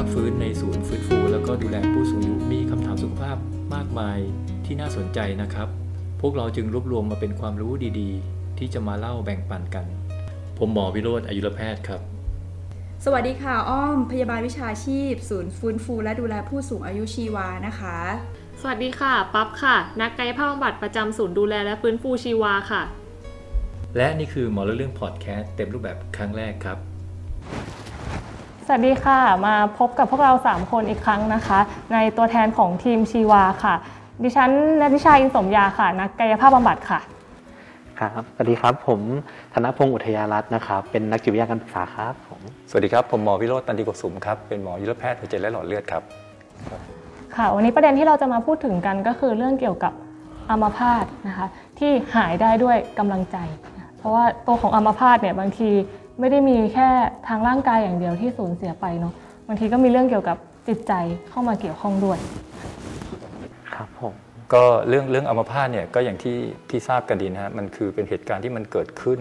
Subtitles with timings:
[0.00, 3.36] พักฟื้นในศูนย์ฟื้นฟู แล้วก็ดูแลผู้สูงอายุมีคำถามสุขภาพ
[3.74, 4.18] มากมาย
[4.64, 5.68] ที่น่าสนใจนะครับ
[6.20, 9.86] พวกเราจึงรวบรวมมาเป็นความรู้ดีๆ ที่จะมาเล่าแบ่งปันกัน
[10.58, 12.00] ผมหมอวิโรธอายุรแพทย์ครับ
[13.04, 17.98] สวัสดีค่ะอ้อม พยาบาลวิชาชีพ ศูนย์ฟื้นฟู และดูแลผู้สูงอายุชีวานะคะ
[18.60, 22.82] สวัสดีค่ะ ปั๊บค่ะ นักกายภาพบำบัดประจำศูนย์ดูแลและฟื้นฟูชีวาค่ะ
[23.96, 26.80] และนี่คือหมอเรื่องพอดแคสต์เต็มรูปแบบครั้งแรกครับ
[28.68, 31.58] สวัสดีค่ะ มาพบกับพวกเรา 3 คนอีกครั้งนะคะ
[31.92, 33.74] ในตัวแทนของทีมชีวาค่ะ
[34.22, 37.00] ดิฉันนัทิชาอินสมยาค่ะ นักกายภาพบำบัดค่ะ
[38.00, 39.00] ครับสวัสดีครับผม
[39.52, 46.02] ธนพงศ์อุทยารัตน์นะครับ เป็นนักจิตวิทยาการศึกษาครับผมสวัสดีครับ ผมหมอวิโรจน์ตันติกบสุมครับเป็นหมอยุรแพทย์หัวใจและหลอดเลือดครับ
[47.36, 49.92] ค่ะวันนี้ประเด็นที่เราจะมาพูดถึงกันก็คือเรื่องเกี่ยวกับ
[50.50, 51.46] อัมพาตนะคะ
[51.78, 53.36] ที่หายได้ด้วยกำลังใจ
[53.76, 55.70] นะเพราะว่าตัวของอัมพาตเนี่ยบางที
[56.20, 56.88] ไม่ได้มีแค่
[57.28, 59.14] ทางร่างกายอย่างเดียวที่สูญเสียไปเนาะ
[59.48, 60.36] บางทีก็มีเรื่องเกี่ยวกับ
[60.68, 60.92] จิตใจ
[61.30, 62.18] เข้ามาเกี่ยวข้องด้วย
[63.74, 64.14] ครับผม
[64.54, 66.38] ก็เรื่องเรื่องอัมพาตเนี่ยก็อย่างที่
[66.70, 69.18] ที่ทราบกันดีนะฮะมันคือเป็นเหตุการณ์ที่มันเกิดขึ้น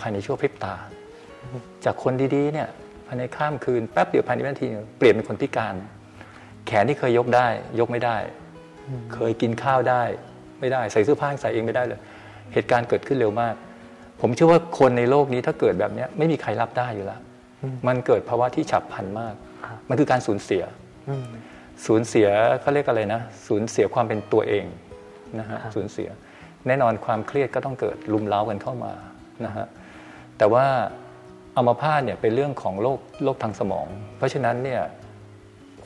[0.00, 0.74] ภายในชั่วพริบตา
[1.84, 2.68] จากคนดีๆเนี่ย
[3.06, 5.74] ภายในข้ามคืนแป๊บเดียวภายในวินาทีเดียวเปลี่ยนเป็นคนพิการ
[6.66, 7.46] แขนที่เคยยกได้
[7.80, 8.16] ยกไม่ได้
[9.14, 10.02] เคยกินข้าวได้
[10.60, 12.00] ไม่ได้ใส่เสื้อผ้ายังใส่เองไม่ได้เลย
[12.54, 13.54] เหตุการณ์เกิดขึ้นเร็วมาก
[14.20, 17.20] ผมเชื่อว่าคนในโลกนี้ถ้าเกิดแบบเนี้ยไม่มีใครรับได้อยู่แล้ว
[17.86, 19.34] มันเกิดภาวะที่ฉับพลันมาก
[19.66, 20.62] ครับมันคือการสูญเสีย
[21.08, 21.26] อืม
[21.86, 22.28] สูญเสีย
[22.60, 24.64] เขาเรียกอะไรนะสูญเสียความเป็นตัวเอง
[25.38, 26.08] นะฮะครับสูญเสีย
[26.66, 28.92] แน่นอนความเครียดก็ต้องเกิดลุมเล้ากันเข้ามา
[29.44, 29.66] นะฮะ
[30.38, 30.64] แต่ว่า
[31.56, 34.80] อัมพาตเนี่ยเป็นเรื่องของโรคโรคทางสมอง เพราะฉะนั้นเนี่ย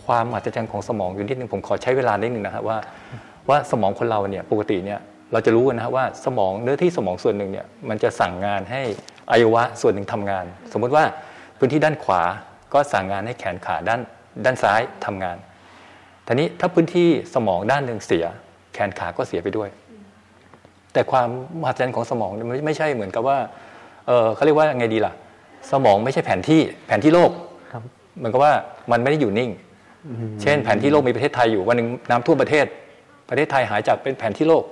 [0.04, 2.76] ความมหัศจรรย์ของสมองอยู่นิดนึงผมขอใช้เวลานิดนึงนะฮะว่า
[3.48, 5.00] ว่าสมองคนเราเนี่ยปกติเนี่ย
[5.34, 8.82] เราจะรู้กันนะฮะว่าสมองเนื้อที่สมองส่วนหนึ่งเนี่ยมันจะสั่งงานให้
[9.30, 11.04] อวัยวะส่วนหนึ่งทำงาน สมมุติว่า
[11.58, 12.22] พื้นที่ด้านขวา
[12.74, 14.00] ก็สั่งงานให้แขนขาด้าน
[14.44, 15.36] ด้านซ้ายทำงาน
[16.26, 18.26] ทีนี้ถ้าพื้นที่สมองด้านหนึ่งเสีย
[18.74, 19.68] แขนขาก็เสียไปด้วย
[20.92, 21.28] แต่ความ
[21.60, 23.38] มหัศจรรย์ของสมองเนี่ยไม่ไม่ใช่เหมือนกับว่า
[24.06, 25.12] เออเขาเรียกว่าไงดีล่ะ
[25.72, 27.30] สมองไม่ใช่แผนที่แผนที่โลก
[27.72, 27.82] ครับ
[28.18, 28.52] เหมือนกับว่า
[28.92, 29.50] มันไม่ได้อยู่นิ่ง
[30.42, 32.66] เช่น แผนที่โลกมีประเทศไทยอยู่วันหนึ่งน้ำท่วมประเทศ
[33.28, 34.64] ประเทศไทยหายจากเป็นแผนที่โลก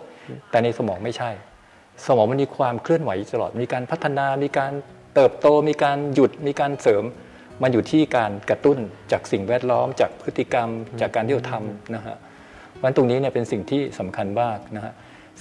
[0.51, 1.31] แต่ในสมองไม่ใช่
[2.07, 4.73] สมองมันมีความเคลื่อนไหวตลอด มีการพัฒนา มีการ
[5.15, 7.05] เติบโต มีการหยุด มีการเสริม
[7.63, 8.79] มันอยู่ที่การกระตุ้น
[9.13, 10.69] จากสิ่งแวดล้อม จากพฤติกรรม
[11.01, 12.17] จากการที่เราทำนะฮะ
[12.83, 14.93] วันตรงนี้เนี่ยเป็นสิ่งที่สำคัญมากนะฮะ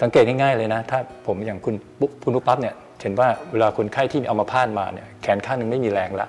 [0.01, 6.27] สังเกตง่ายๆเลยนะ ถ้าผมอย่างคุณปุ๊บคุณปุ๊บปั๊บเนี่ย เห็นว่าเวลาคนไข้ที่มีอัมาพาตมาเนี่ย แขนข้างหนึ่งไม่มีแรงละ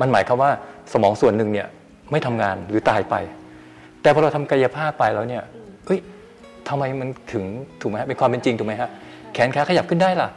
[0.00, 0.50] มันหมายความว่า
[0.92, 1.66] สมองส่วนหนึ่งเนี่ย
[2.10, 3.14] ไม่ทำงานหรือตายไป
[4.02, 5.42] แต่พอเราทำกายภาพไปแล้วเนี่ย
[5.86, 6.00] เอ้ย
[6.68, 7.44] ทำไมมันถึง
[7.80, 8.90] ถูกไหมฮะเป็นความเป็นจริงถูกไหมฮะ
[9.34, 10.28] แขนขาขยับขึ้นได้ล่ะ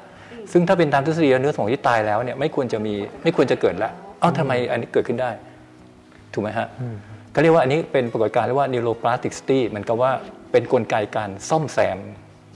[0.51, 2.93] ซึ่งถ้าเป็นตามทฤษฎีแล้วเนื้อสมองที่ตายแล้วเนี่ยไม่ควรจะมี
[3.23, 5.31] ไม่ควรจะเกิดละเอ้าทำไมอันนี้เกิดขึ้นได้
[6.33, 6.67] ถูกไหมฮะ
[7.33, 10.11] ก็เรียกว่าอันนี้เป็นปรากฏการณ์เรียกว่า neuroplasticity มันก็ว่า
[10.51, 11.97] เป็นกลไกการซ่อมแซม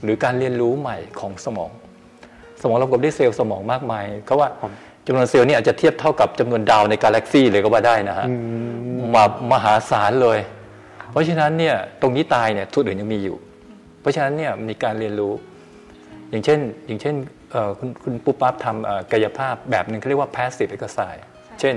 [0.02, 1.70] หรือการเรียนรู้ใหม่ของสมอง
[2.60, 4.48] สมองเราประกอบด้วยเซลล์สมองมากมายเขาว่า
[5.06, 8.26] จำนวนเซลล์เนี่ยอาจจะเทียบเท่ากับจำนวนดาวในกาแล็กซีเลยก็ว่าได้นะฮะ
[9.14, 10.38] มามหาศาลเลย
[11.10, 13.36] เพราะฉะนั้นเนี่ยตรงนี้ตายเนี่ยทุกอื่นยังมีอยู่
[14.02, 15.32] เพราะฉะนั้นเนี่ยมีการเรียนรู้
[16.30, 17.14] อย่างเช่นอย่างเช่น
[17.50, 21.22] เอ่อคุณคุณปุ๊บปั๊บทำเอ่อกายภาพแบบหนึ่งเขาเรียกว่า passive exercise
[21.60, 21.74] เช่น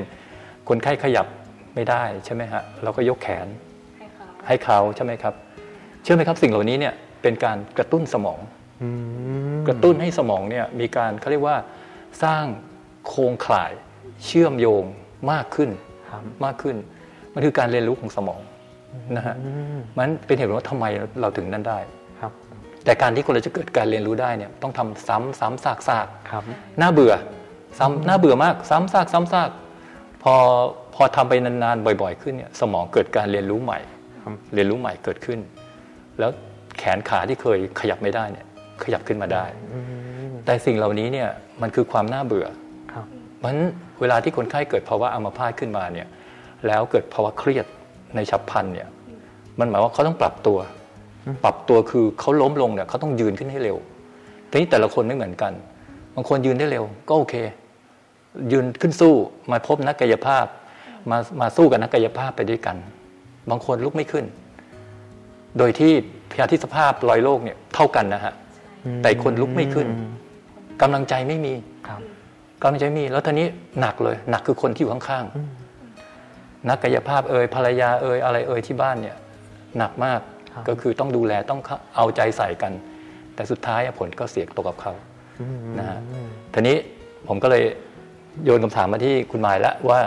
[0.70, 1.28] คนไข้ขยับ
[1.76, 3.48] ไม่ได้ใช่ไหมฮะเราก็ยกแขน
[4.48, 5.34] ให้เขาใช่ไหมครับ
[6.04, 8.40] เชื่อไหมครับสิ่งเหล่านี้เนี่ยเป็นการกระตุ้นสมอง
[8.82, 8.90] อื
[9.58, 11.58] มกระตุ้นให้สมองเนี่ยมีการเขาเรียกว่า
[12.24, 12.46] สร้าง
[13.08, 13.72] โครงข่าย
[14.26, 14.84] เชื่อมโยง
[15.32, 15.70] มากขึ้น
[16.12, 16.76] ครับมากขึ้น
[17.34, 18.42] มันคือการเรียนรู้ของสมอง
[19.18, 20.86] นะฮะอืมมันเป็นเหตุผลว่าทำไม
[21.22, 21.80] เราถึงนั้นได้
[22.22, 22.32] ครับ
[22.86, 26.44] แต่การที่คนเราจะเกิดการเรียนรู้ได้เนี่ยต้องทำซ้ำซ้ำซากซากครับ
[26.82, 27.14] น่าเบื่อ
[27.80, 29.50] ซ้ำน่าเบื่อมาก ซ้ำซากซ้ำซาก
[30.24, 30.36] พอ
[30.96, 33.80] พอทำไปนานๆบ่อย ๆ ขึ้นเนี่ยสมองเกิดการเรียนรู้ใหม่
[34.24, 35.40] ครับเรียนรู้ใหม่เกิดขึ้น
[36.20, 36.32] แล้ว
[36.80, 38.46] แขนขาที่เคยขยับไม่ได้เนี่ย
[38.84, 39.80] ขยับขึ้นมาได้อื
[40.32, 41.30] มแต่สิ่งเหล่านี้เนี่ย
[41.62, 42.48] มันคือความน่าเบื่อ
[42.94, 43.06] ครับ
[43.38, 43.68] เพราะฉะนั้น
[44.02, 46.08] เวลาที่คนไข้เกิดภาวะอัมพาตขึ้นมาเนี่ย
[46.68, 47.66] แล้วเกิดภาวะเครียด
[48.16, 48.88] ในฉับพลันเนี่ย
[49.60, 50.58] มันหมายว่าเขาต้องปรับตัว
[51.44, 53.78] ปรับตัวคือเขาล้มลงเนี่ยเขาต้องยืนขึ้นให้เร็ว
[54.50, 55.54] ทีนี้แต่ละคนไม่เหมือนกัน
[56.16, 57.36] บางคนยืนได้เร็ว ก็โอเค
[58.52, 59.14] ยืนขึ้นสู้
[59.52, 60.46] มาพบนักกายภาพ
[61.12, 62.78] มามาสู้กับนักกายภาพไปด้วยกัน
[63.50, 64.26] บางคนลุกไม่ขึ้น
[65.58, 65.92] โดยที่
[66.32, 68.34] พยาธิสภาพรอยโรคเนี่ยเท่ากันนะฮะ
[69.02, 69.88] แต่อีกคนลุกไม่ขึ้น
[70.82, 71.54] กำลังใจไม่มี
[71.88, 72.02] ครับ
[72.62, 73.48] กำลังใจมี แล้วทีนี้
[73.80, 79.16] หนักเลยหนักคือคนที่อยู่ข้างๆนักกายภาพเอ่ยภรรยาเอ่ยอะไรเอ่ยที่บ้านเนี่ย
[79.78, 80.35] หนักมากครับ
[80.70, 81.60] ก็คือต้องดูแลต้อง
[81.96, 82.72] เอาใจใส่กัน
[83.36, 84.94] แต่สุดท้ายผลก็เสียตกกับเขา
[85.42, 86.00] อืมนะฮะ
[86.54, 86.78] ทีนี้
[87.28, 87.64] ผมก็เลย
[88.44, 90.00] โยนคำถามมาที่คุณหมายแล้วว่า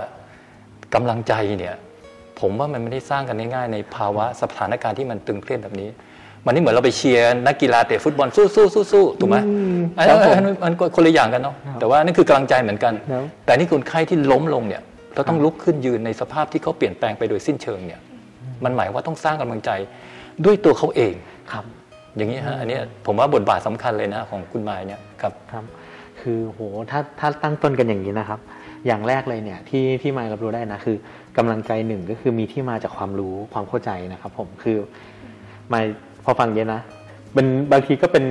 [0.95, 1.75] กำลังใจเนี่ย
[2.41, 5.89] ผมว่ามันไม่ได้สร้างกันง่ายๆในภาวะสถานการณ์ที่มันตึงเครียดแบบนี้
[6.45, 14.83] มันนี่เหมือนเราไปเชียร์นักกีฬาเตะฟุตบอลสู้สู้สู้สู้ถูกไหมอืมอันครันั้บผมนมันคนละอย่างกันเนาะครับแต่ว่านั่นคือกำลังใจเหมือนกันครับแต่นี่คนไข้ที่ล้มลงเนี่ย
[15.15, 18.01] เราต้องลุกขึ้นยืนในสภาพที่เขาเปลี่ยนแปลงไปโดยสิ้นเชิงเนี่ย
[18.65, 19.71] มันหมายว่าต้องสร้างกำลังใจ
[20.44, 21.14] ด้วยตัวเขาเอง
[21.52, 21.64] ครับ
[22.17, 25.64] อย่างนี้ฮะอันนี้ผมว่าบทบาทสำคัญเลยนะของคุณมายเนี่ยครับครับ
[26.20, 28.40] คือโหถ้าถ้าตั้งต้นกันอย่างนี้นะครับ
[28.87, 30.96] อย่างแรกเลยเนี่ยที่ที่มายรับรู้ได้นะคือ
[31.37, 34.76] กำลังใจหนึ่งก็คือมีที่มาจากความรู้ความเข้าใจนะครับ ผมคือ
[35.73, 35.85] มาย
[36.25, 36.81] พอฟังเยอะนะ
[37.37, 38.25] มันบางทีก็เป็น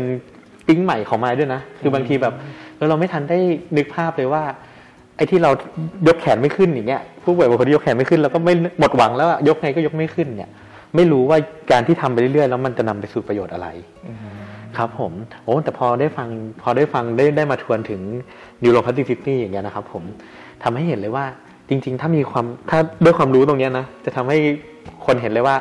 [0.67, 2.33] ปิ๊งใหม่ของมายด้วยนะ คือบางทีแบบ
[2.75, 3.37] เออเราไม่ทันได้
[3.77, 4.43] นึกภาพเลยว่า
[5.17, 5.51] ไอ้ที่เรา
[6.07, 10.51] ยกแขนไม่ขึ้นอย่างเงี้ยผู้ป่วยบางคนที่ยกแขนไม่ขึ้นแล้วก็ไม่หมดหวังแล้วอะยกไงก็ยกไม่ขึ้นเนี่ย
[10.97, 11.37] ไม่รู้ว่า
[11.71, 13.67] การที่ทำไปเรื่อยๆ แล้วมันจะนำไปสู่ประโยชน์อะไร
[14.77, 15.11] ครับผม
[15.43, 16.27] โอ้แต่พอได้ฟัง
[16.61, 18.01] พอได้ฟังได้ได้มาทวนถึง
[18.63, 20.03] neuroplasticity อย่างเงี้ยนะครับ ผม
[20.63, 21.25] ทำให้เห็นเลยว่า
[21.69, 24.37] จริง ๆ ถ้ามีความถ้าด้วยความรู้ตรงเนี้ยนะจะทำให้
[25.05, 25.55] คนเห็นเลยว่า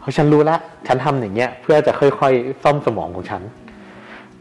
[0.00, 0.56] เฮ้ยฉันรู้ละ
[0.86, 3.42] ฉันทำอย่างเงี้ย เพื่อจะค่อยๆ ซ่อมสมองของฉัน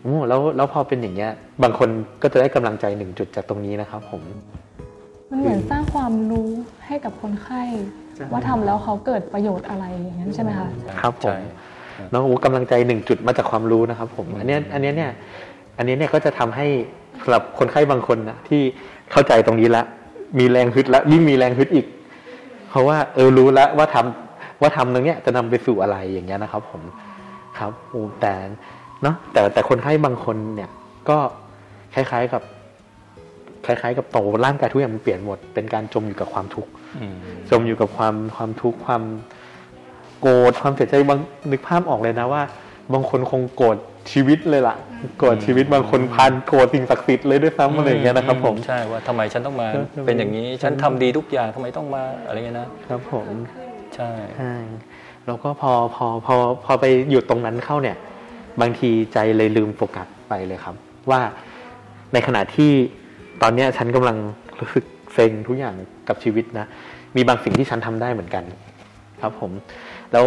[0.01, 1.31] โอ้แล้วแล้วพอเป็นอย่างเงี้ย
[1.63, 1.89] บางคน
[2.21, 4.21] ก็จะได้กำลังใจหนึ่งจุดจากตรงนี้นะครับ ผม
[5.29, 6.49] มันเหมือนสร้างความรู้
[6.85, 7.63] ให้กับคนไข้
[8.10, 10.67] ใช่ ว่าทำแล้วเขาเกิดประโยชน์อะไรอย่างนั้นใช่ไหมคะ
[11.01, 11.37] ครับผมใช่
[12.13, 15.11] น้องอูกำลังใจหนึ่งจุดมาจากความรู้นะครับ ผมอันเนี้ยอันเนี้ยเนี่ย
[15.77, 16.67] อันเนี้ยเนี่ยก็จะทำให้
[17.21, 18.61] สำหรับคนไข้บางคนนะที่
[19.11, 19.83] เข้าใจตรงนี้ละ
[20.39, 21.85] มีแรงฮึดละยิ่งมีแรงฮึดอีก
[22.69, 26.81] เพราะว่าเออรู้แล้วว่าทำว่าทำตรงเนี้ยจะนำไปสู่อะไรอย่างเงี้ยนะครับ ผม
[27.59, 28.33] ครับโอ้แต่
[29.03, 30.69] เนาะแต่แต่คนไข้บางคนเนี่ย
[31.09, 31.17] ก็
[31.93, 32.41] คล้าย ๆกับ
[33.65, 36.71] คล้ายๆ กับโตร่างกายทุกอย่างมันเปลี่ยนหมด เป็นการจมอยู่กับความทุกข์
[37.01, 37.15] อืม
[37.51, 39.03] จมอยู่กับความความทุกข์ความ
[40.21, 41.19] โกรธความเสียใจบาง
[41.51, 42.43] นึกภาพออกเลยนะว่า
[42.93, 43.77] บางคนคงโกรธ
[44.11, 44.75] ชีวิตเลยล่ะ
[45.17, 53.27] โกรธชีวิตบางคนพันโกรธสิ่งศักดิ์สิทธิ์เลยด้วยซ้ำอะไรอย่างเงี้ยนะครับผมใช่ว่าทำไมฉันต้องมาเออทำไมเป็นอย่างนี้ ฉันทำดีทุกอย่างทำไมต้องมาอะไรเงี้ยนะครับผม
[53.95, 54.53] ใช่ใช่
[55.25, 56.35] แล้วก็พอพอพอ
[56.65, 57.97] พอไปหยุดตรงนั้นเข้าเนี่ย
[58.61, 60.75] บางทีใจเลยลืมโฟกัสไปเลยครับ
[61.09, 61.21] ว่า
[62.13, 62.71] ในขณะที่
[63.41, 64.17] ตอนเนี้ยฉันกำลัง
[64.59, 65.75] รู้สึกเซ็งทุกอย่าง
[66.07, 66.65] กับชีวิตนะ
[67.15, 68.43] มีบางสิ่งที่ฉันทำได้เหมือนกัน
[69.21, 69.51] ครับผม
[70.13, 70.25] แล้ว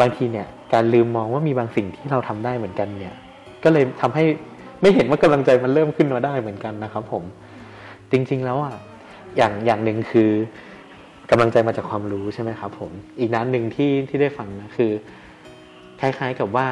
[0.00, 3.14] บางทีเนี่ย การลืมมองว่ามีบางสิ่งที่เราทำได้เหมือนกันเนี่ย
[3.64, 4.24] ก็เลยทำให้
[4.82, 7.22] ไม่เห็นว่ากำลังใจมันเริ่มขึ้นมาได้เหมือนกันนะครับ ผม
[8.10, 8.74] จริง ๆ แล้วอะ
[9.36, 10.30] อย่างอย่างหนึ่งคือ
[11.30, 14.90] กำลังใจมาจากความรู้ใช่ไหมครับ ผม อีกนั้นหนึ่งที่ที่ได้ฟังนะคือ
[16.00, 16.68] คล้าย ๆกับว่า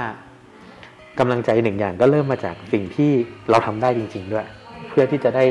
[1.18, 3.10] กำลังใจหนึ่งอย่างก็เริ่มมาจากสิ่งที่
[3.50, 4.46] เราทำได้จริง ๆ ด้วย
[4.88, 5.44] เพื่อที่จะได้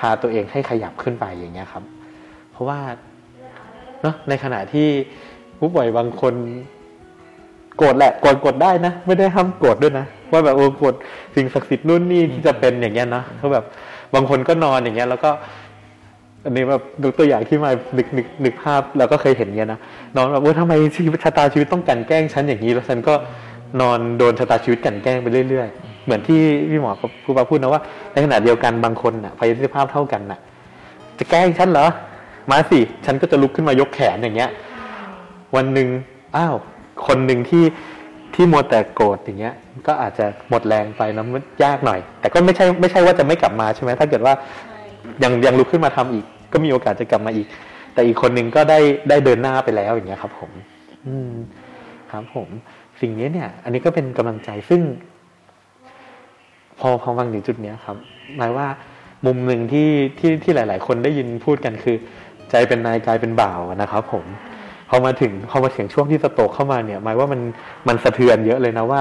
[0.00, 1.84] พาตัวเองให้ขยับขึ้นไปอย่างเงี้ยครับ
[2.50, 2.78] เพราะว่า
[4.02, 4.88] เนาะในขณะที่
[5.58, 6.34] ผู้ป่วยบางคน
[7.76, 10.94] โกรธแหละโกรธกดได้นะ ไม่ได้ห้ามโกรธด้วยนะ ว่าแบบโอ้โกรธ
[11.34, 13.64] สิ่งศักดิ์สิทธิ์นู่นนี่ที่จะเป็นอย่างเงี้ยเนาะเขาแบบ
[14.14, 15.30] บางคนก็นอนอย่างเงี้ย แล้วก็
[16.44, 19.80] อันนี้แบบดูตัวอย่างที่มานึกนึกนึกภาพเราก็เคยเห็นเงี้ยนะ
[20.16, 23.14] นอนแบบว่าทำไมชีวิตชะตาชีวิตต้องกันแกล้งฉันอย่างนี้แล้วฉันก็
[23.80, 27.82] นอนโดนชะตาชีวิตกันแกล้งไปเรื่อย ๆ เหมือนที่พี่หมอกับผู้บาพูดนะว่า
[28.12, 30.38] ในขณะเดียวกันบางคนน่ะพยาธิภาพเท่ากันน่ะ
[31.18, 31.86] จะแกล้งฉันเหรอ
[32.50, 34.50] มาสิ ฉันก็จะลุกขึ้นมายกแขนอย่างเงี้ย
[35.56, 35.88] วันหนึ่ง
[36.36, 36.54] อ้าว
[37.06, 37.64] คนหนึ่งที่
[38.34, 39.54] ที่มัวแต่โกรธอย่างเงี้ย
[39.86, 44.34] ก็อาจจะหมดแรงไปนะมันยากหน่อย แต่ก็ไม่ใช่ไม่ใช่ว่าจะไม่กลับมาใช่ไหมถ้าเกิดว่า
[45.22, 47.46] ยังยังลุกขึ้นมาทำอีก ก็มีโอกาสจะกลับมาอีก
[47.94, 48.78] แต่อีกคนหนึ่งก็ได้
[49.08, 50.50] ได้เดินหน้าไปแล้วอย่างเงี้ยครับ ผม
[51.06, 51.32] อืม
[52.12, 52.48] ครับผม
[53.00, 54.80] สิ่งนี้เนี่ย อันนี้ก็เป็นกำลังใจซึ่ง
[56.80, 57.96] พอพอฟังถึงจุดเนี้ยครับ
[58.36, 58.66] หมายว่า
[59.26, 61.96] มุมหนึ่งที่ที่ที่หลาย ๆ คนได้ยินพูดกันคือ
[62.50, 64.24] ใจเป็นนายกายเป็นบ่าวนะครับ ผม
[64.88, 67.40] พอมาถึงพอมาถึงช่วงที่สโตรกเข้ามาเนี่ย หมายว่ามัน
[67.88, 69.00] มันสะเทือนเยอะเลยนะว่า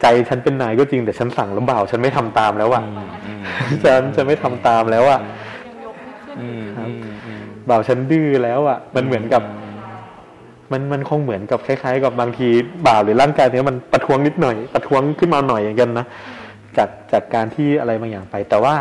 [0.00, 2.82] ใจฉันเป็นนายก็จริงแต่ฉันสั่งแล้วบ่าว ฉันไม่ทำตามแล้วอะ
[3.26, 3.42] อืม
[3.84, 5.20] ฉันจะไม่ทำตามแล้วอะ
[6.40, 9.42] อืมอืมอืมบ่าวฉันดื้อแล้วอะมันเหมือนกับ
[10.72, 12.48] มันมันคงเหมือนกับคล้าย ๆ กับบางที
[12.86, 16.06] บ่าวหรือร่างกายเนี้ยมันประท้วงนิดหน่อย ประท้วงขึ้นมาหน่อยอย่างกันนะ
[16.76, 18.74] จากจากการที่อะไรบางอย่างไป แต่ว่า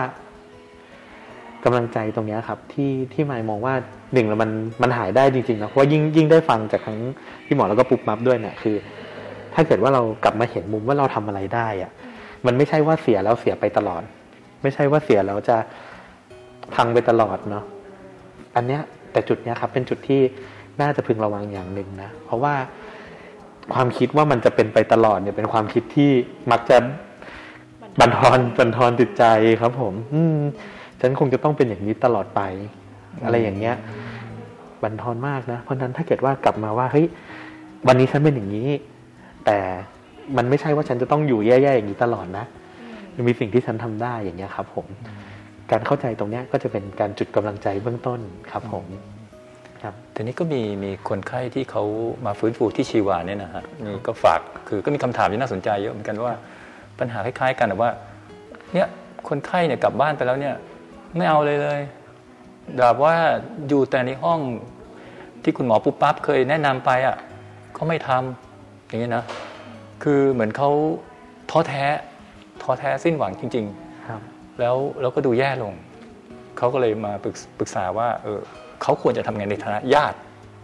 [1.64, 3.74] กำลังใจตรงนี้ครับ ที่ที่หมายมองว่า
[4.14, 7.00] หนึ่งแล้วมันมันหายได้จริงๆนะเพราะยิ่งยิ่งได้ฟังจากทั้ง
[7.46, 8.76] พี่หมอแล้วก็ปุ๊บมับด้วยเนี่ยคือ
[9.54, 11.92] ถ้าเกิดว่าเรากลับมาเห็นมุมว่าเราทำอะไรได้อะ
[12.46, 14.02] มันไม่ใช่ว่าเสียแล้วเสียไปตลอด
[14.64, 15.58] ไม่ใช่ว่าเสียแล้วจะ
[16.76, 17.64] พังไปตลอดเนาะ
[18.56, 20.22] อันเนี้ยแต่จุดเนี้ยครับ เป็นจุดที่
[20.82, 22.54] น่าจะพึงระวังอย่างหนึ่งนะเพราะว่า
[23.74, 26.12] ความคิดว่ามันจะเป็นไปตลอดเนี่ยเป็นความคิดที่
[26.52, 26.78] มักจะ
[28.00, 29.24] บันทอนบันทอนจิตใจ
[29.62, 30.40] ครับ ผม อืม
[31.02, 32.42] ฉันคงจะต้องเป็นอย่างนี้ตลอดไป
[33.24, 33.76] อะไรอย่างเงี้ย
[34.84, 37.06] บันทอนมากนะเพราะฉะนั้นถ้าเกิดว่ากลับมาว่าเฮ้ย
[37.88, 38.70] วันนี้ฉันเป็นอย่างนี้
[39.46, 39.58] แต่
[40.38, 42.46] มันไม่ใช่ว่าฉันจะต้องอยู่แย่ๆอย่างนี้ตลอดนะ
[43.16, 44.86] มันมีสิ่งที่ฉันทำได้อย่างเงี้ยครับ ผม
[45.72, 48.20] การเข้าใจตรงเนี้ยก็จะเป็นการจุดกำลังใจเบื้องต้น
[48.52, 48.86] ครับ ผม
[49.84, 51.84] คครับทีนี้ก็มีมีคนไข้ที่เขา
[52.26, 56.34] มาฟื้นฟูที่ชีวาเนี่ยนะฮะนี่ก็ฝากคือก็มีคำถามที่น่าสนใจเยอะเหมือนกันว่า
[57.00, 57.92] ปัญหาคล้ายๆ กันแต่ว่า
[58.74, 58.88] เนี่ย
[59.28, 60.56] คนไข้เนี่ยกลับบ้านไปแล้วเนี่ย
[61.18, 61.80] ไม่เอาเลยเลย
[62.78, 63.16] แบบว่า
[63.68, 64.40] อยู่แต่ในห้อง
[65.44, 67.16] ที่คุณหมอปุ๊บปั๊บเคยแนะนำไปอะ
[67.78, 69.24] ก็ไม่ทำอย่างนี้นะ
[70.04, 70.70] คือเหมือนเขา
[71.52, 71.86] ท้อแท้
[72.62, 74.22] ท้อแท้สิ้นหวังจริง ๆ ครับ
[74.60, 75.74] แล้วแล้วก็ดูแย่ลง
[76.58, 78.40] เขาก็เลยมาปรึกปรึกษาว่าเออ
[78.82, 80.18] เขาควรจะทำไงในฐานะญาติ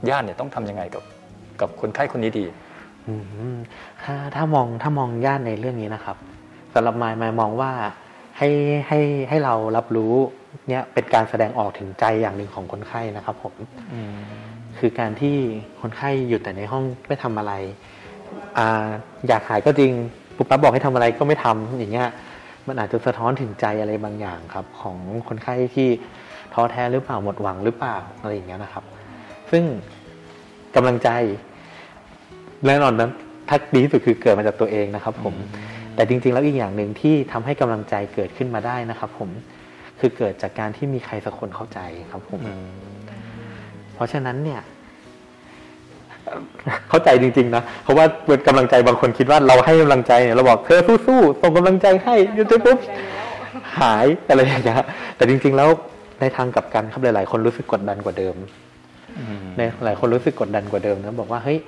[0.10, 1.04] ญาติเนี่ยต้องทำยังไงกับ
[1.62, 2.54] กับคนไข้คนนี้ดีอืม
[4.04, 6.18] ถ้าถ้ามองถ้ามองญาติในเรื่องนี้นะครับ
[6.74, 7.72] สำหรับมายมายมองว่า
[8.38, 8.50] ให้
[8.88, 10.14] ให้ให้เรารับรู้
[10.68, 13.54] เนี่ยเป็นการแสดงออกถึงใจอย่างหนึ่งของคนไข้นะครับ ผม
[14.80, 15.36] คือการที่
[15.82, 17.54] คนไข้อยู่แต่ในห้องไม่ทำอะไร
[18.58, 18.60] อ
[19.28, 19.92] อยากหายก็จริง
[20.36, 22.08] ปุ๊บปั๊บบอกให้ทำอะไรก็ไม่ทำอย่างเงี้ย
[22.68, 25.90] มันอาจจะสะท้อนถึงใจอะไรบางอย่างครับ ของคนไข้ที่
[26.54, 28.84] ท้อแท้หรือเปล่าหมดหวังหรือเปล่าอะไรอย่างเงี้ยนะครับ
[29.52, 29.64] ซึ่ง
[30.76, 31.10] กำลังใจ
[32.68, 33.12] แน่นอนนั้น
[33.50, 35.34] ถ้าดีที่สุดคือเกิดมาจากตัวเองนะครับ ผม
[35.96, 39.30] แต่จริง ๆ แล้วอีกอย่างหนึ่งที่ทำให้กำลังใจเกิดขึ้นมาได้นะครับ ผม
[40.00, 41.80] คือเกิดจากการที่มีใครสักคนเข้าใจ
[42.12, 42.42] ครับผม
[43.94, 44.62] เพราะฉะนั้นเนี่ย
[46.90, 52.78] เข้าใจจริง ๆ นะเพราะว่าเป็นกำลังใจบางคนคิดว่าเราให้กำลังใจเนี่ยเราบอกเธอสู้ๆส่งกำลังใจให้หยุดปุ๊บ
[53.80, 54.78] หายอะไรอย่างเงี้ย
[55.16, 55.70] แต่จริง ๆ แล้ว
[56.22, 58.36] ในทางกลับกันครับหลาย ๆ คนรู้สึกกดดันกว่าเดิม
[59.58, 61.60] ในหลายคนรู้สึกกดดันกว่าเดิมนะบอกว่าเฮ้ย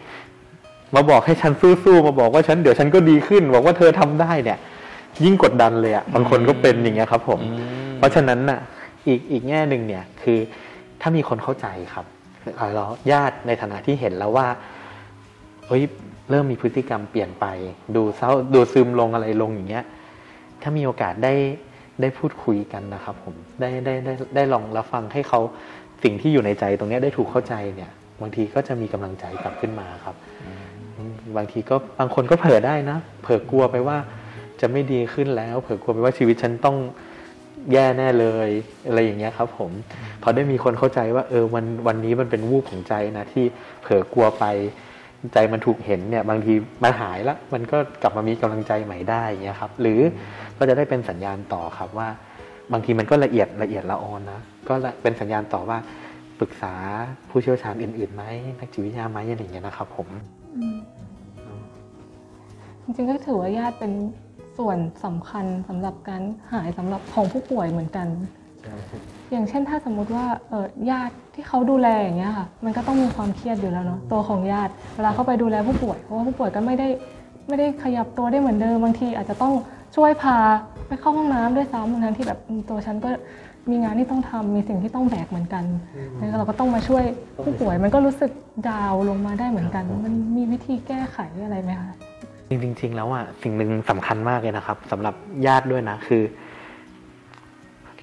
[0.96, 4.58] มาบอกให้ฉันสู้ๆมาบอกว่าฉันเดี๋ยวฉันก็ดีขึ้น บอกว่าเธอทำได้เนี่ย
[5.24, 7.40] ยิ่งกดดันเลยอะ่ะบางคนก็เป็นอย่างเงี้ยครับ ผม
[7.98, 8.60] เพราะฉะนั้นน่ะ
[9.08, 10.40] อีกอีกแง่หนึ่งเนี่ย คือ
[11.02, 12.06] ถ้ามีคนเข้าใจครับ
[12.76, 14.48] เราญาติในฐานะที่เห็นแล้วว่า
[15.68, 15.84] เฮ้ย
[16.30, 17.46] เริ่มมีพฤติกรรมเปลี่ยนไป
[17.96, 19.86] ดูเศร้าดูซึมลงอะไรลงอย่างเงี้ย
[20.62, 21.34] ถ้ามีโอกาสได้
[22.02, 25.40] ได้พูดคุยกันนะครับ ผมได้ได้ได้ได้ลองรับฟังให้เขา
[26.04, 30.16] สิ่งที่อยู่ในใจตรงเนี้ยได้ถูกเข้าใจเนี่ย บางทีก็จะมีกำลังใจกลับขึ้นมาครับ
[31.38, 33.98] บางทีก็บางคนก็เผลอได้นะ เผลอกลัวไปว่า
[34.62, 36.78] จะไม่ดีขึ้นแล้ว เผลอกลัวไปว่าชีวิตฉันต้อง
[37.72, 38.50] แย่แน่เลย
[38.88, 39.72] อะไรอย่างเงี้ยครับ ผม
[40.24, 43.46] พอได้มีคนเข้าใจว่า เออวันวันนี้มันเป็นวูบของใจนะที่
[43.82, 44.46] เผลอกลัวไป
[45.34, 46.54] ใจมันถูกเห็นเนี่ยบางที
[46.84, 50.00] มันหายล้วมันก็กลับมามีกำลังใจใหม่ได้เงี้ยครับ หรือ
[50.58, 52.10] ก็จะได้เป็นสัญญาณต่อครับว่า
[52.72, 55.78] บางทีมันก็ละเอียดละเอียดละออนนะก็เป็นสัญญาณต่อว่า
[56.40, 56.74] ปรึกษา
[57.30, 58.24] ผู้เชี่ยวชาญอื่นๆไหม
[58.60, 60.08] นักจิตวิทยาไหมอะไรอย่างเงี้ยนะครับ ผม
[62.84, 63.92] จริงๆก็ถือว่าญาติเป็น
[64.58, 66.22] ส่วนสำคัญสำหรับการ
[66.54, 68.08] หายสำหรับของผู้ป่วยเหมือนกัน
[69.32, 76.88] อย่างเช่นถ้าสมมุติว่าเออญาติที่เขาดูแลอย่างเงี้ยค่ะมันก็ต้องมีความเครียดอยู่แล้วเนาะตัวของญาติ เวลาเขาไปดูแลผู้ป่วยเพราะว่าผู้ป่วยก็ไม่ได้
[77.48, 79.54] ไม่ได้ขยับตัวได้เหมือนเดิมบางทีอาจจะต้อง
[79.96, 80.38] ช่วยพา
[80.88, 83.10] ไปเข้าห้องน้ำด้วยซ้ำทั้งที่แบบอืมตัวฉันก็
[83.70, 85.64] มีงานที่ต้องทำมีสิ่งที่ต้องแบกเหมือนกัน
[86.16, 87.04] แล้วเราก็ต้องมาช่วย
[87.44, 88.32] ผู้ป่วยมันก็รู้สึก
[88.70, 91.92] ดาวน์ลงมาได้เหมือนกัน มันมีวิธีแก้ไขอะไรไหมคะ
[92.50, 96.24] จริงๆแล้วอะสิ่งหนึ่งสำคัญมากเลยนะครับสำหรับญาติด้วยนะคือ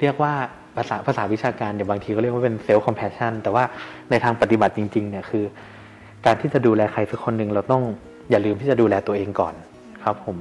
[0.01, 0.33] เรียกว่า
[0.77, 3.65] ภาษาภาษาวิชาการเดี๋ยวบางทีก็เรียกว่าเป็นเซลล์คอมเพชชันแต่ว่า
[4.11, 5.45] ในทางปฏิบัติจริง ๆ เนี่ยคือ
[6.27, 7.83] การที่จะดูแลใครสักคนหนึ่งเราต้อง
[8.31, 9.55] อย่าลืมที่จะดูแลตัวเองก่อน
[10.05, 10.37] ครับ ผม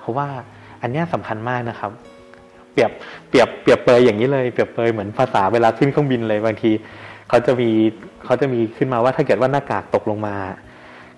[0.00, 0.28] เพราะว่า
[0.82, 1.90] อันนี้ยสำคัญมากนะครับ
[2.72, 2.90] เปรียบ
[3.28, 6.70] เปรียบเปรียบเปยอย่างนี้เลยเปรียบเปยเหมือนภาษาเวลาขึ้นเครื่องบินเลยบางที
[7.28, 7.70] เขาจะมี
[8.24, 10.34] เขาจะมีขึ้นมาว่าถ้าเกิดว่าหน้ากากตกลงมา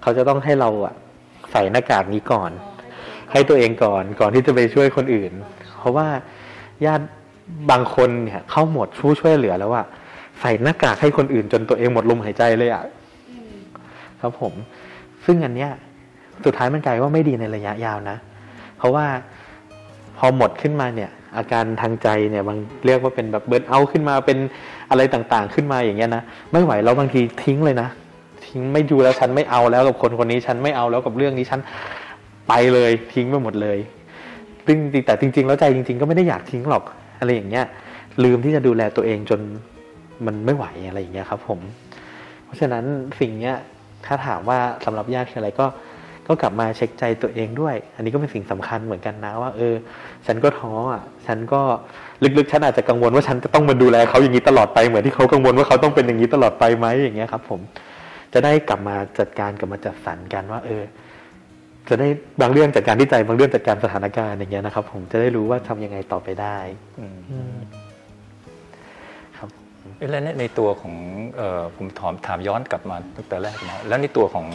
[0.03, 0.95] เขาจะต้องให้เราอะ
[1.53, 2.51] ใส่หน้ากากนี้ก่อน
[3.33, 5.33] ให้ตัวเองก่อนก่อนที่จะไปช่วยคนอื่น
[5.79, 6.09] เพราะว่า
[6.87, 7.05] ญาติ
[7.71, 9.87] บางคนเนี่ยเข้าหมดผู้ช่วยเหลือแล้วอะ
[10.41, 12.85] ใส่หน้ากากให้คนอื่น จนตัวเองหมดลมหายใจเลยอะ
[14.21, 14.53] ครับผม
[15.25, 15.71] ซึ่งอันเนี้ย
[16.45, 18.17] สุดท้ายมันกลายว่าไม่ดีในระยะยาวนะ
[18.79, 19.07] เพราะว่า
[20.19, 24.39] พอหมดขึ้นมาเนี่ย อาการทางใจเนี่ยบางเรียกว่าเป็นแบบเบิร์นเอาขึ้นมาเป็น
[24.91, 27.89] อะไรต่างๆ ขึ้นมาอย่างเงี้ยนะไม่ไหวแล้วบางทีทิ้งเลยนะ
[28.53, 31.61] ทิ้งไม่ดูแล้วฉันไม่เอาแล้วกับคนคนนี้ฉันไม่เอาแล้วกับเรื่องนี้ฉัน
[32.49, 33.79] ไปเลยทิ้งไปหมดเลย
[34.67, 36.85] ซึ่งแต่จริง ๆ แล้วใจจริง ๆ ก็ไม่ได้อยากทิ้งหรอก
[37.19, 37.65] อะไรอย่างเงี้ย
[38.25, 39.41] ลืมที่จะดูแลตัวเองจน
[40.27, 41.61] มันไม่ไหวอะไรอย่างเงี้ยครับ ผม
[42.45, 42.85] เพราะฉะนั้น
[43.21, 43.55] สิ่งเนี้ย
[44.07, 45.67] ถ้าถามว่าสำหรับญาติคืออะไรก็
[46.29, 49.75] ก็กลับมาเช็คใจตัวเองด้วย อันนี้ก็เป็นสิ่งสำคัญเหมือนกันนะว่า เออ
[50.27, 51.61] ฉันก็ท้ออะ ฉันก็
[52.23, 57.61] ลึกๆ ฉันอาจจะกังวลว่าฉันจะต้องมาดูแลเขาอย่างนี้ตลอดไปเหมือนที่เขากังวลว่าเขาต้องเป็นอย่างนี้ตลอดไปไหมอย่างเงี้ยครับ ผม
[58.35, 60.83] จะได้กลับมาจัดการกลับมาจัดสรรกันว่า เออ
[61.89, 62.09] จะได้
[62.41, 66.59] บางเรื่องจัดการที่ใจบางเรื่องจัดการสถานการณ์อย่างเงี้ยนะครับ ผมจะได้รู้ว่าทำยังไงต่อไปได้
[67.01, 67.57] อืมอืม
[69.39, 69.49] ครับ
[69.99, 70.95] เอ๊ะแล้วในในตัวของ
[71.37, 74.47] เออผมถามถามย้อนกลับมาตั้งแต่แรกนะแล้วในตัวของ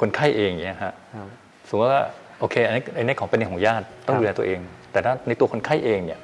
[0.00, 1.28] คนไข้เองเนี่ยฮะครับ
[1.68, 2.02] สมมติว่า
[2.40, 4.58] โอเคอันนี้อันนี้ของเป็นเรื่องของญาติต้องครับดูแลตัวเอง
[4.92, 6.20] แต่ถ้าในตัวคนไข้เองเนี่ย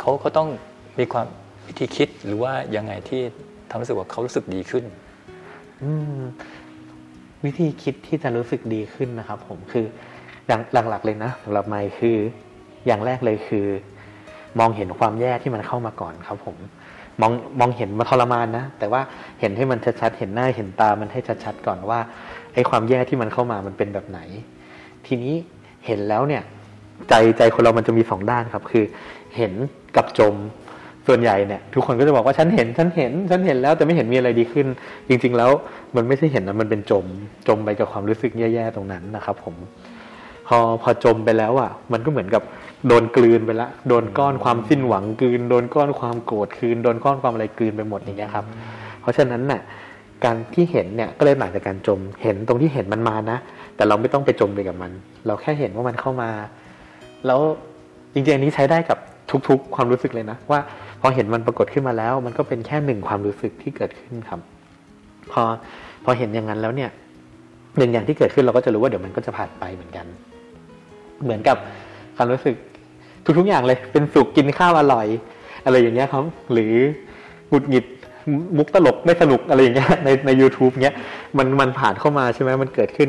[0.00, 0.48] เขาเขาต้อง
[0.98, 1.26] มีความ
[1.66, 3.22] วิธีคิดหรือว่ายังไงที่
[3.70, 5.09] ทำให้รู้สึกว่าเขารู้สึกดีขึ้นอืม
[7.44, 9.86] วิธีคิดที่จะรู้สึกดีขึ้นนะครับ ผมคือ
[10.46, 10.60] อย่าง
[10.90, 12.16] หลักๆเลยนะสำหรับไมค์คือ
[12.86, 13.66] อย่างแรกเลยคือ
[14.58, 16.56] มองเห็นความแย่ที่มันเข้ามาก่อนครับ ผม
[17.20, 19.00] มองมองเห็นมาทรมานนะแต่ว่า
[19.40, 22.00] เห็นให้มันชัดๆเห็นหน้าเห็นตามันให้ชัดๆก่อนว่า
[22.54, 24.20] ไอ้ความแย่ที่มันเข้ามามันเป็นแบบไหน
[25.06, 25.34] ทีนี้
[25.86, 26.42] เห็นแล้วเนี่ย
[27.08, 28.84] ใจใจคนเรามันจะมีสองด้านครับ คือ
[29.36, 29.52] เห็น
[29.96, 30.34] กับจม
[31.10, 34.66] ส่วนใหญ่เนี่ยทุกคนก็จะบอกว่าฉันเห็นฉันเห็นฉันเห็นแล้วแต่ไม่เห็นมีอะไรดีขึ้น
[35.08, 35.50] จริง ๆ แล้ว
[35.96, 37.06] มันไม่ใช่เห็นนะมันเป็นจม
[37.48, 39.54] จมไปกับความรู้สึกแย่ๆตรงนั้นนะครับ ผม
[40.48, 42.42] พอพอจมไปแล้วอะ มันก็เหมือนกับ
[42.86, 48.44] โดนกลืนไปละโดนก้อนความสิ้นหวังกลืน โดนก้อนความโกรธคืนโดนก้อนความอะไรกลืนไปหมดอย่างเงี้ยครับ
[49.00, 49.60] เพราะฉะนั้นน่ะ
[50.24, 53.38] การที่เห็นเนี่ยก็เลยต่างจากการจม เห็นตรงที่เห็นมันมานะ
[53.76, 54.92] แต่เราไม่ต้องไปจมไปกับมัน
[55.26, 56.30] เราแค่เห็นว่ามันเข้ามา
[57.26, 57.40] แล้ว
[58.12, 58.98] จริงๆอันนี้ใช้ได้กับ
[59.48, 60.60] ทุกๆ ความรู้สึกเลยนะว่า
[61.00, 64.40] พอเห็นมันปรากฏขึ้นมาแล้ว มันก็เป็นแค่หนึ่งความรู้สึกที่เกิดขึ้นครับ
[65.32, 65.42] พอ
[66.04, 66.90] พอเห็นอย่างนั้นแล้วเนี่ย
[67.78, 70.06] หนึ่งอย่างที่เกิดขึ้นเราก็จะรู้ว่าเดี๋ยวมันก็จะผ่านไปเหมือนกัน
[71.22, 71.56] เหมือนกับ
[72.16, 72.54] ความรู้สึก
[73.38, 75.06] ทุกๆอย่างเลย เป็นสุขกินข้าวอร่อย
[75.64, 76.72] อะไรอย่างเงี้ยครับ หรือ
[77.50, 77.84] หงุดหงิด
[78.56, 80.96] มุกตลกไม่สนุกอะไรอย่างเงี้ยในใน u t u b e เงี้ย
[81.38, 83.08] มันมันผ่านเข้ามาใช่ไหมมันเกิดขึ้น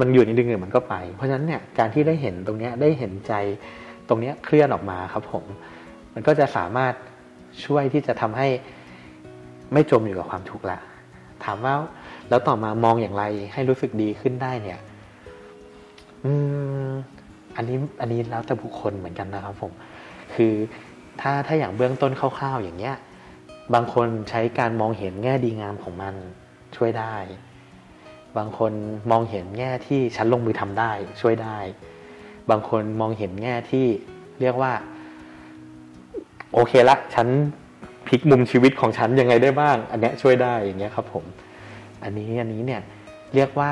[0.00, 3.32] มันอยู่นิดนึงเดี๋ยมันก็ไป เพราะฉะนั้นเนี่ยการที่ได้เห็นตรงเนี้ยได้เห็นใจ
[4.08, 5.44] ตรงเนี้ยเคลื่อนออกมาครับผม
[6.14, 6.92] มันก็จะสามารถ
[7.64, 8.48] ช่วยที่จะทำให้
[9.72, 10.78] ไม่จมอยู่กับความทุกข์ละ
[11.44, 11.74] ถามว่า
[12.28, 14.80] แล้วต่อมามองอย่างไรให้รู้สึกดีขึ้นได้เนี่ย
[16.24, 16.32] อื
[16.88, 16.90] ม
[17.56, 19.72] อันนี้อันนี้แล้วแต่บุคคลเหมือนกันนะครับผม
[20.34, 20.52] คือ
[21.20, 22.96] ถ้าถ้าอย่างเบื้องต้นคร่าวๆอย่างเงี้ย
[23.74, 26.14] บางคนใช้การมองเห็นแง่ดีงามของมัน
[26.76, 27.16] ช่วยได้
[28.36, 28.72] บางคน
[29.10, 31.58] มองเห็นแง่ที่ฉันลงมือทำได้ ช่วยได้
[32.50, 33.86] บางคนมองเห็นแง่ที่
[34.40, 34.72] เรียกว่า
[36.54, 37.28] โอเคละฉัน
[38.06, 41.24] พลิกมุมชีวิตของฉันยังไงได้บ้าง อันเนี้ยช่วยได้อย่างเงี้ยครับผม
[42.02, 42.80] อันนี้อันนี้เนี่ย
[43.34, 43.70] เรียกว่า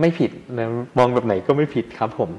[0.00, 2.30] ไม่ผิดนะมองแบบไหนก็ไม่ผิดครับผม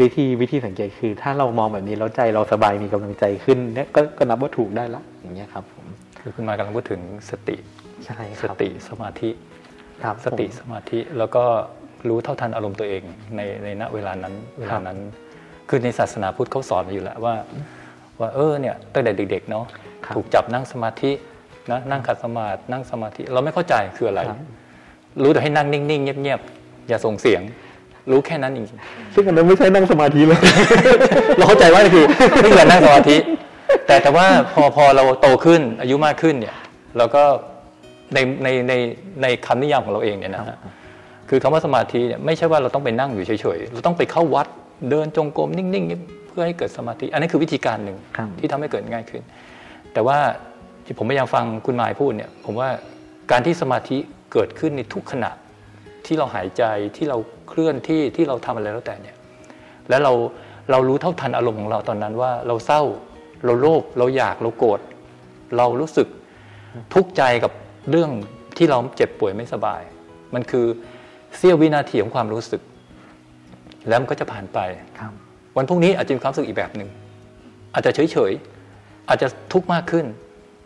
[0.00, 5.84] วิธีวิธีสังเกตคือ ถ้าเรามองแบบนี้แล้วใจเราสบายมีกำลังใจขึ้นเนี่ยก็ก็นับว่าถูกได้ละอย่างเงี้ยครับผม
[6.20, 7.56] คือคุณมายกำลังพูดถึงสติ
[8.06, 9.30] ใช่คสรับติสมาธิ
[10.02, 11.44] ครับสติสมาธิแล้วก็
[12.08, 13.02] รู้เท่าทันอารมณ์ตัวเอง
[13.36, 14.98] ในในณเวลานั้นเวลานั้น
[15.68, 17.34] คือในศาสนาพุทธเขาสอนมาอยู่แล้วว่า
[18.20, 19.64] ว่าเออเนี่ยตั้งแต่เด็กๆเนาะ
[20.04, 21.12] ครับถูกจับนั่งสมาธิ
[21.70, 24.38] นะนั่งขัดสมาธินั่งสมาธิเราไม่เข้าใจคืออะไรครับ
[25.22, 27.42] รู้แต่ให้นั่งนิ่งๆเงียบๆอย่าส่งเสียง
[28.10, 28.66] รู้แค่นั้นจริง
[29.14, 32.04] ซึ่งอันนั้นไม่ใช่นั่งสมาธิเลยๆเราเข้าใจว่าคือ
[32.42, 33.16] นี่คือนั่งสมาธิ
[33.86, 36.54] แต่แต่ว่าพอพอเราโตขึ้นอายุมากขึ้นเนี่ย
[36.98, 37.22] เราก็
[38.14, 38.72] ในในใน
[39.22, 40.56] ในคำนิยามของเราเองเนี่ยนะฮะ
[41.28, 44.46] คือคำว่าสมาธิเนี่ยไม่ใช่ว่าเราต้องไปนั่งอยู่เฉยๆเราต้องไปเข้าวัด
[44.90, 49.22] เดินจงกรมนิ่งๆเพื่อให้เกิดสมาธิ อันนี้คือวิธีการหนึ่งครับที่ทำให้เกิดง่ายขึ้น
[49.92, 50.18] แต่ว่า
[50.84, 52.68] ที่ผมพยายามฟังคุณหมายพูดเนี่ย ผมว่า
[53.30, 53.98] การที่สมาธิ
[54.32, 55.30] เกิดขึ้นในทุกขณะ
[56.06, 56.64] ที่เราหายใจ
[56.96, 57.18] ที่เรา
[57.48, 59.16] เคลื่อนที่ที่เราทำอะไรแล้วแต่เนี่ย
[59.88, 60.12] แล้วเรา
[60.70, 62.82] เรารู้เท่าทันอารมณ์ของเราตอนนั้นว่าเราเศร้า
[63.44, 64.80] เราโลภเราอยากเราโกรธ
[65.56, 66.08] เรารู้สึก
[66.94, 67.52] ทุกข์ใจกับ
[67.90, 68.10] เรื่อง
[68.56, 69.82] ที่เราเจ็บป่วยไม่สบาย
[70.34, 70.66] มันคือ
[71.36, 72.62] เสี้ยววินาทีของความรู้สึก
[73.88, 74.58] แล้วมันก็จะผ่านไป
[75.00, 75.12] ครับ
[75.56, 76.88] วันพรุ่งนี้อาจจะมีความรู้สึกอีกแบบหนึ่ง
[77.74, 80.06] อาจจะเฉยๆอาจจะทุกข์มากขึ้น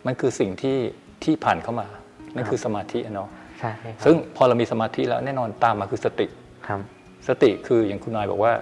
[0.07, 0.79] มันคือสิ่งที่
[1.24, 1.87] ที่ผ่านเข้ามา
[2.35, 6.27] นั่นคือสมาธิอะเนาะใช่ครับซึ่งพอเรามีสมาธิแล้วแน่นอนตามมาคือสติ
[6.68, 6.81] ครับ
[7.29, 8.53] สติคืออย่างคุณนายบอกว่า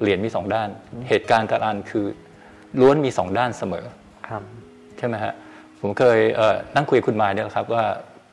[0.00, 0.68] เหรียญมีสองด้าน
[1.08, 2.04] เหตุการณ์แต่ละอันคือ
[2.80, 3.84] ล้วนมีสองด้านเสมอ
[4.28, 4.42] ครับ
[4.98, 5.32] ใช่ไหมฮะ
[5.80, 7.84] ผมเคยเอ่อนั่งคุยกับคุณมายเนี่ยแหละครับว่า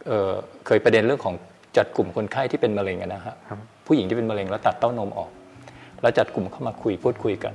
[0.07, 0.31] เอ่อ
[0.65, 1.35] เคยประเด็นเรื่องของ
[1.77, 5.29] จัดกลุ่มคนไข้ที่เป็นมะเร็งอะนะฮะครับผู้หญิงที่เป็นมะเร็งแล้วตัดเต้านมออก
[6.03, 7.53] แล้วจัดกลุ่มเข้ามาคุยพูดคุยกัน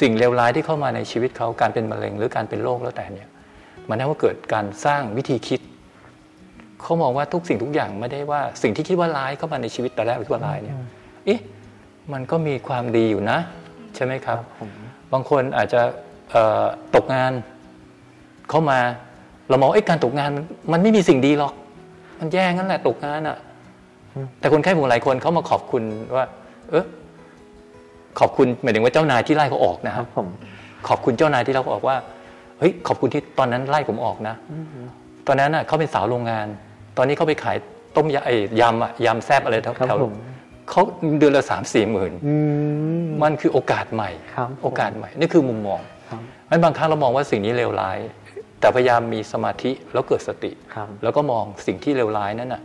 [0.00, 3.28] สิ่งเลวร้ายที่เข้ามาในชีวิตเขาการเป็นมะเร็งหรือการเป็นโรคแล้วแต่เนี่ย
[3.88, 5.60] มันทำให้เกิดการสร้างวิธีคิด
[6.82, 10.76] เขามองว่าทุกสิ่งทุกอย่างไม่ได้ว่าสิ่งที่คิดว่าร้ายเข้ามาในชีวิตแต่แรกคิดว่าร้ายเนี่ย
[11.26, 11.40] เอ๊ะ
[12.12, 13.38] มันก็มีความดีอยู่นะ
[13.94, 14.68] ใช่ไหมครับผม
[15.12, 15.80] บางคนอาจจะ
[16.30, 16.64] เอ่อ
[16.96, 17.32] ตกงาน
[18.50, 18.78] เข้ามา
[19.48, 21.52] เรามองว่าเอ้ยการตกงานมันมันไม่มีสิ่งดีหรอก
[22.18, 23.36] มันแย่งั้นแหละตกงานอะ
[24.40, 25.82] แต่คนไข้ผมหลายคนเขามาขอบคุณ
[26.16, 26.24] ว่า
[26.70, 26.84] เออ
[28.20, 30.28] ขอบคุณหมายถึงว่าเจ้านายที่ไล่เขาออกนะคครัรับบผม
[30.88, 31.96] ขอบคุณเจ้านายที่เราออกว่า
[32.58, 34.34] เฮ้ยขอบคุณที่ตอนนั้นไล่ผมออกนะ
[35.26, 36.46] ตอนนั้นน่ะเขาเป็นสาวโรงงาน
[36.96, 37.56] ตอนนี้เขาไปขาย
[37.96, 40.14] ต้มยำไอ้ยำอะยำแซบอะไรแถวครับแถวผม
[40.70, 40.82] เขา
[41.18, 42.34] เดือนละสามสี่หมื่นอื
[43.04, 46.20] มมันคือโอกาสใหม่ครับโอกาสใหม่นี่คือมุมมองครับ
[46.50, 47.98] งั้นบางครั้งเรามองว่าสิ่งนี้เลวร้าย
[48.60, 52.62] แต่พยายามมีสมาธิแล้วเกิดสติครับแล้วก็มองสิ่งที่เลวร้ายนั้นน่ะ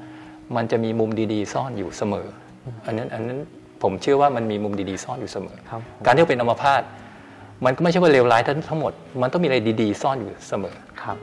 [0.56, 2.28] มันจะมีมุมดีๆ ซ่อนอยู่เสมอ
[2.86, 3.40] อันนั้นอันนั้น
[3.84, 6.82] ผมเชื่อว่ามันมีมุมดีๆซ่อนอยู่เสมอครับผมการที่เราเป็นอัมพาต
[7.66, 11.18] มันก็ไม่ใช่ว่าเลวร้ายทั้งทั้งหมด มันต้องมีอะไรดีๆ ซ่อนอยู่เสมอครับ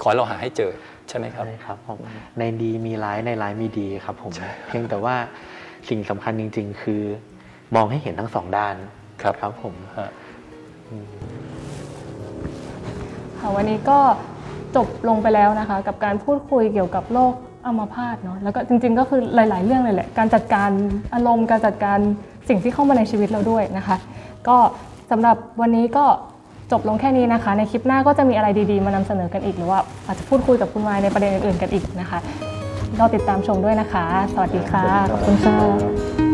[0.00, 0.72] ขอให้เราหาให้เจอ
[1.08, 1.98] ใช่ไหมครับใช่ครับผม
[2.38, 4.32] ในดีมีร้ายในร้ายมีดีครับผม
[4.66, 5.16] เพียงแต่ว่า
[5.88, 7.02] สิ่งสำคัญจริง ๆ คือ
[7.74, 8.74] มองให้เห็นทั้งสองด้าน
[9.22, 10.10] ครับครับผมฮะ
[13.38, 13.98] ค่ะวันนี้ก็
[14.76, 17.32] จบลงไปแล้วนะคะ กับการพูดคุยเกี่ยวกับโรค
[17.68, 20.70] อัมพาตเนาะแล้วก็จริงๆก็คือหลาย ๆ เรื่องเลยแหละการจัดการ
[21.14, 21.98] อารมณ์การจัดการ
[22.48, 23.96] สิ่งที่เข้ามาในชีวิตเราด้วยนะคะ
[24.48, 24.56] ก็
[25.10, 26.04] สำหรับวันนี้ก็
[26.72, 32.18] จบลงแค่นี้นะคะ ในคลิปหน้าก็จะมีอะไรดีๆ มานำเสนอกันอีก หรือว่าอาจจะพูดคุยกับคุณวายในประเด็นอื่นๆกันอีกนะคะ
[32.98, 36.27] เราติดตามชมด้วยนะคะ สวัสดีค่ะขอบคุณค่ะ